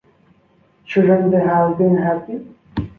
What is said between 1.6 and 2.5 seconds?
been happy?